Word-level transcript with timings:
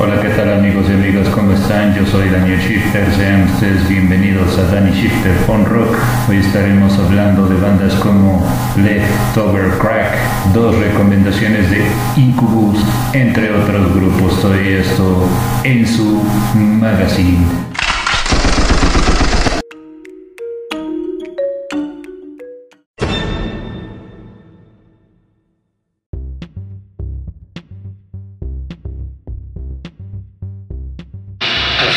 Hola, 0.00 0.22
¿qué 0.22 0.28
tal 0.28 0.52
amigos 0.52 0.86
y 0.88 0.92
amigas? 0.92 1.28
¿Cómo 1.30 1.50
están? 1.50 1.92
Yo 1.92 2.06
soy 2.06 2.28
Daniel 2.28 2.60
Shifter, 2.60 3.04
sean 3.16 3.50
ustedes 3.52 3.88
bienvenidos 3.88 4.56
a 4.56 4.72
Danny 4.72 4.92
Shifter 4.92 5.36
Punk 5.44 5.66
Rock. 5.66 5.96
Hoy 6.28 6.36
estaremos 6.36 6.96
hablando 7.00 7.48
de 7.48 7.56
bandas 7.56 7.94
como 7.94 8.46
Leftover 8.76 9.76
Crack, 9.78 10.14
dos 10.54 10.78
recomendaciones 10.78 11.68
de 11.72 11.84
Incubus, 12.16 12.78
entre 13.12 13.52
otros 13.52 13.92
grupos. 13.92 14.40
Todo 14.40 14.54
esto 14.54 15.28
en 15.64 15.84
su 15.84 16.22
magazine. 16.54 17.77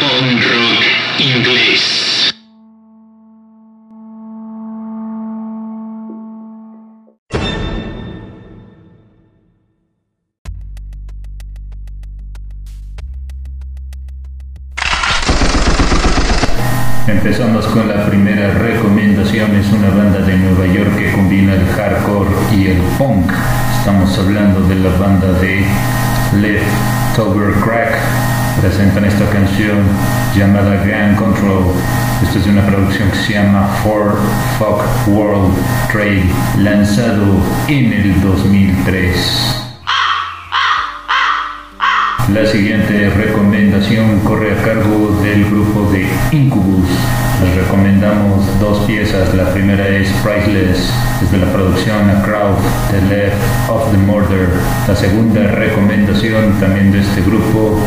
Punk 0.00 0.42
Rock 0.42 0.84
Inglés. 1.18 2.34
Empezamos 17.06 17.66
con 17.66 17.88
la 17.88 18.06
primera 18.06 18.52
recomendación, 18.54 19.54
es 19.54 19.66
una 19.72 19.88
banda 19.90 20.18
de 20.20 20.36
Nueva 20.36 20.66
York 20.74 20.96
que 20.98 21.12
combina 21.12 21.54
el 21.54 21.66
hardcore 21.68 22.30
y 22.52 22.66
el 22.66 22.78
punk. 22.98 23.30
Estamos 23.78 24.18
hablando 24.18 24.60
de 24.68 24.74
la 24.76 24.90
banda 24.98 25.32
de 25.40 25.64
Leftover 26.40 27.52
Crack. 27.62 28.33
Presentan 28.60 29.04
esta 29.04 29.28
canción 29.30 29.78
llamada 30.36 30.76
Gun 30.76 31.16
Control. 31.16 31.64
Esta 32.22 32.38
es 32.38 32.46
una 32.46 32.64
producción 32.66 33.10
que 33.10 33.16
se 33.16 33.32
llama 33.34 33.68
For 33.82 34.16
Fuck 34.58 35.08
World 35.08 35.54
Trade, 35.92 36.24
lanzado 36.58 37.40
en 37.68 37.92
el 37.92 38.20
2003. 38.22 39.60
La 42.32 42.46
siguiente 42.46 43.10
recomendación 43.10 44.20
corre 44.20 44.52
a 44.52 44.62
cargo 44.62 45.20
del 45.22 45.44
grupo 45.44 45.92
de 45.92 46.08
Incubus. 46.32 46.88
Les 47.42 47.56
recomendamos 47.56 48.44
dos 48.60 48.78
piezas. 48.86 49.34
La 49.34 49.50
primera 49.52 49.86
es 49.88 50.08
Priceless, 50.22 50.90
desde 51.20 51.38
la 51.38 51.52
producción 51.52 52.08
A 52.10 52.22
Crowd, 52.22 52.56
The 52.90 53.00
Left 53.02 53.36
of 53.68 53.90
the 53.90 53.98
Murder. 53.98 54.48
La 54.86 54.94
segunda 54.94 55.42
recomendación 55.42 56.52
también 56.60 56.92
de 56.92 57.00
este 57.00 57.22
grupo, 57.22 57.80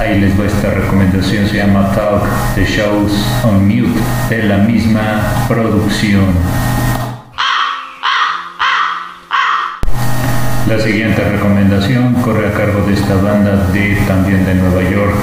ahí 0.00 0.20
les 0.20 0.38
va 0.38 0.46
esta 0.46 0.70
recomendación, 0.70 1.46
se 1.46 1.58
llama 1.58 1.92
Talk, 1.94 2.24
The 2.54 2.64
Shows 2.64 3.12
on 3.44 3.68
Mute, 3.68 4.00
de 4.30 4.42
la 4.44 4.58
misma 4.58 5.46
producción. 5.46 6.34
La 10.68 10.80
siguiente 10.80 11.22
recomendación 11.22 12.14
corre 12.22 12.48
a 12.48 12.52
cargo 12.52 12.80
de 12.86 12.94
esta 12.94 13.14
banda 13.16 13.68
de 13.72 13.96
también 14.08 14.46
de 14.46 14.54
Nueva 14.54 14.82
York. 14.90 15.14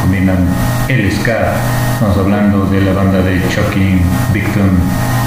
Combinan 0.00 0.46
el 0.88 1.10
ska. 1.10 1.54
Estamos 1.94 2.18
hablando 2.18 2.66
de 2.66 2.80
la 2.80 2.92
banda 2.92 3.22
de 3.22 3.38
Shocking 3.48 4.00
Victim. 4.32 4.68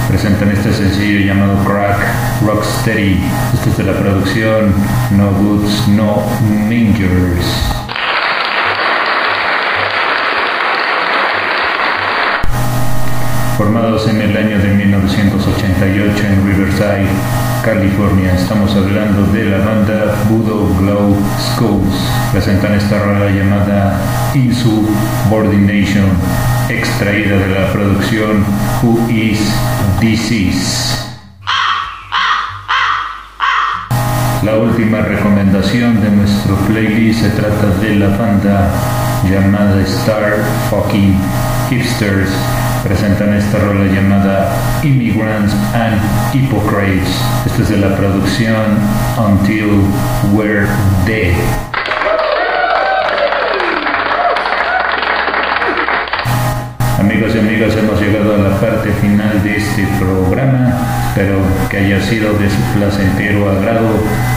Presentan 0.09 0.51
este 0.51 0.73
sencillo 0.73 1.25
llamado 1.25 1.63
Crack 1.63 1.97
Rocksteady. 2.45 3.17
Esto 3.53 3.69
es 3.69 3.77
de 3.77 3.83
la 3.85 3.93
producción 3.93 4.73
No 5.11 5.31
Goods, 5.31 5.87
No 5.87 6.23
Mangers. 6.67 7.77
Formados 13.57 14.07
en 14.09 14.21
el 14.21 14.37
año 14.37 14.59
de 14.59 14.67
1988 14.67 16.23
en 16.27 16.47
Riverside, 16.47 17.07
California. 17.63 18.33
Estamos 18.35 18.75
hablando 18.75 19.25
de 19.31 19.45
la 19.45 19.57
banda 19.59 20.15
Voodoo 20.29 20.77
Glow 20.79 21.15
Skulls. 21.39 21.95
Presentan 22.31 22.75
esta 22.75 22.99
rola 22.99 23.31
llamada 23.31 23.99
Insubordination, 24.35 26.05
extraída 26.77 27.37
de 27.37 27.47
la 27.47 27.71
producción 27.71 28.45
Who 28.83 29.09
Is 29.09 29.39
Disease. 29.99 30.95
La 34.43 34.55
última 34.55 34.99
recomendación 35.01 35.99
de 36.01 36.11
nuestro 36.11 36.55
playlist 36.67 37.21
se 37.21 37.29
trata 37.31 37.67
de 37.81 37.95
la 37.95 38.09
banda 38.15 38.69
llamada 39.29 39.81
Star 39.81 40.35
Fucking 40.69 41.15
Hipsters. 41.69 42.29
Presentan 42.83 43.33
esta 43.33 43.57
rola 43.57 43.91
llamada 43.91 44.55
Immigrants 44.83 45.53
and 45.73 45.99
Hypocrites. 46.33 47.09
Esta 47.45 47.63
es 47.63 47.69
de 47.69 47.77
la 47.77 47.97
producción 47.97 48.77
Until 49.17 49.81
We're 50.33 50.67
Dead. 51.05 51.76
Amigos 57.27 57.43
amigas, 57.43 57.75
hemos 57.75 57.99
llegado 57.99 58.35
a 58.35 58.37
la 58.37 58.57
parte 58.57 58.89
final 59.01 59.43
de 59.43 59.57
este 59.57 59.85
programa. 59.99 61.09
Espero 61.09 61.39
que 61.69 61.77
haya 61.77 62.01
sido 62.01 62.31
de 62.37 62.49
su 62.49 62.61
placentero 62.73 63.49
agrado. 63.51 63.89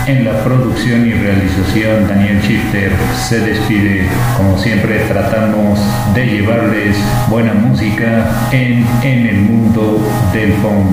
En 0.08 0.24
la 0.24 0.42
producción 0.42 1.06
y 1.06 1.12
realización, 1.12 2.08
Daniel 2.08 2.40
Shifter 2.40 2.90
se 3.14 3.38
despide. 3.46 4.08
Como 4.36 4.58
siempre, 4.58 4.98
tratamos 5.06 5.78
de 6.16 6.26
llevarles 6.26 6.96
buena 7.28 7.54
música 7.54 8.26
en, 8.50 8.84
en 9.04 9.26
el 9.28 9.36
mundo 9.36 10.04
del 10.32 10.50
punk. 10.54 10.90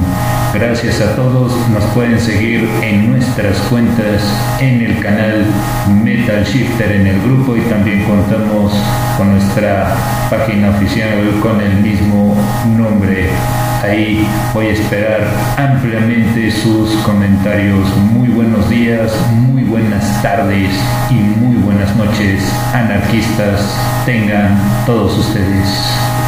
Gracias 0.53 1.01
a 1.01 1.15
todos. 1.15 1.51
Nos 1.69 1.83
pueden 1.95 2.19
seguir 2.19 2.67
en 2.83 3.11
nuestras 3.11 3.57
cuentas 3.69 4.21
en 4.59 4.81
el 4.81 4.99
canal 4.99 5.45
Metal 6.03 6.43
Shifter 6.43 6.91
en 6.91 7.07
el 7.07 7.21
grupo 7.21 7.55
y 7.57 7.61
también 7.61 8.03
contamos 8.03 8.73
con 9.17 9.36
página 10.29 10.69
oficial 10.69 11.39
con 11.41 11.59
el 11.59 11.77
mismo 11.77 12.35
nombre. 12.77 13.27
Ahí 13.83 14.27
voy 14.53 14.67
a 14.67 14.71
esperar 14.71 15.21
ampliamente 15.57 16.51
sus 16.51 16.91
comentarios. 16.97 17.87
Muy 18.13 18.27
buenos 18.27 18.69
días, 18.69 19.11
muy 19.31 19.63
buenas 19.63 20.21
tardes 20.21 20.69
y 21.09 21.15
muy 21.15 21.55
buenas 21.57 21.95
noches, 21.95 22.43
anarquistas. 22.73 23.75
Tengan 24.05 24.59
todos 24.85 25.17
ustedes. 25.17 26.26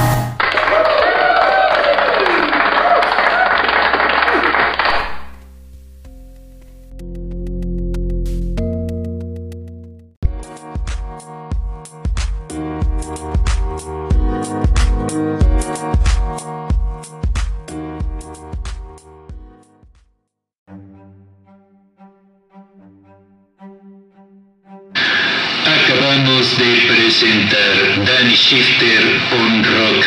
Acabamos 26.09 26.57
de 26.57 26.88
presentar 26.88 28.03
Danny 28.03 28.33
Shifter 28.33 29.21
on 29.31 29.63
Rock 29.63 30.06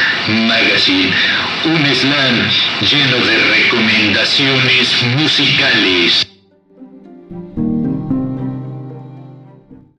Magazine, 0.49 1.13
un 1.65 1.95
slam 1.95 2.49
lleno 2.81 3.25
de 3.25 3.39
recomendaciones 3.55 5.01
musicales. 5.17 6.32